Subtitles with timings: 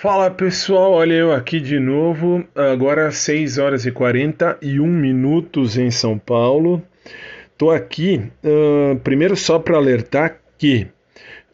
[0.00, 6.16] Fala pessoal, olha eu aqui de novo, agora 6 horas e 41 minutos em São
[6.16, 6.80] Paulo.
[7.56, 10.86] Tô aqui, uh, primeiro só para alertar que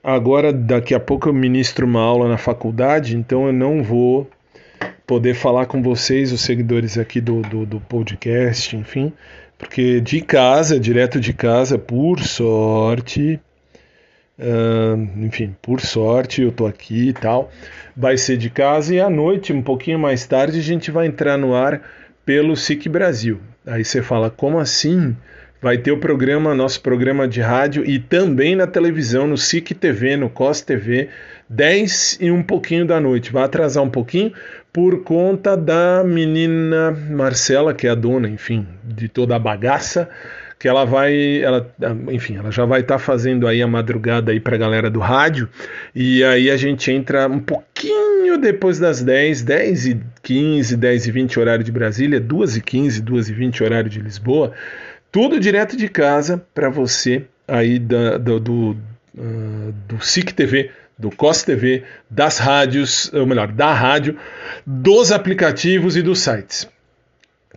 [0.02, 4.28] agora daqui a pouco eu ministro uma aula na faculdade, então eu não vou
[5.06, 9.10] poder falar com vocês, os seguidores aqui do, do, do podcast, enfim,
[9.56, 13.40] porque de casa, direto de casa, por sorte,
[14.36, 17.50] Uh, enfim, por sorte eu tô aqui e tal.
[17.96, 21.36] Vai ser de casa e à noite, um pouquinho mais tarde, a gente vai entrar
[21.36, 21.80] no ar
[22.24, 23.40] pelo SIC Brasil.
[23.66, 25.16] Aí você fala, como assim?
[25.62, 30.16] Vai ter o programa, nosso programa de rádio e também na televisão, no SIC TV,
[30.16, 31.08] no COS TV,
[31.48, 33.32] 10 e um pouquinho da noite.
[33.32, 34.32] Vai atrasar um pouquinho
[34.72, 40.10] por conta da menina Marcela, que é a dona, enfim, de toda a bagaça
[40.64, 41.70] que ela vai, ela,
[42.10, 44.98] enfim, ela já vai estar tá fazendo aí a madrugada aí para a galera do
[44.98, 45.46] rádio,
[45.94, 51.10] e aí a gente entra um pouquinho depois das 10, 10 e 15, 10 e
[51.10, 54.52] 20 horário de Brasília, 2 e 15, 2 e 20 horário de Lisboa,
[55.12, 61.10] tudo direto de casa para você aí da, do, do, uh, do SIC TV, do
[61.10, 64.16] COS TV, das rádios, ou melhor, da rádio,
[64.64, 66.66] dos aplicativos e dos sites.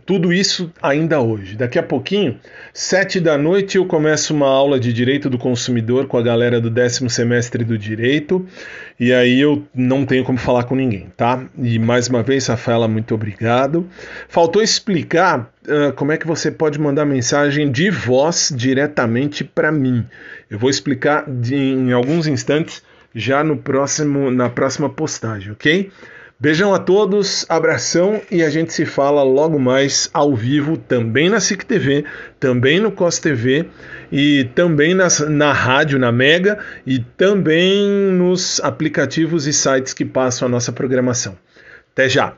[0.04, 1.56] Tudo isso ainda hoje.
[1.56, 2.38] Daqui a pouquinho,
[2.72, 6.70] sete da noite, eu começo uma aula de Direito do Consumidor com a galera do
[6.70, 8.46] décimo semestre do Direito.
[8.98, 11.44] E aí eu não tenho como falar com ninguém, tá?
[11.58, 13.86] E mais uma vez, Rafaela, muito obrigado.
[14.28, 20.06] Faltou explicar uh, como é que você pode mandar mensagem de voz diretamente para mim.
[20.50, 22.82] Eu vou explicar de, em alguns instantes
[23.14, 25.90] já no próximo, na próxima postagem, ok?
[26.40, 31.40] Beijão a todos, abração e a gente se fala logo mais ao vivo, também na
[31.40, 32.04] SIC TV,
[32.38, 33.68] também no COS TV
[34.12, 40.46] e também nas, na rádio, na Mega e também nos aplicativos e sites que passam
[40.46, 41.36] a nossa programação.
[41.90, 42.36] Até já!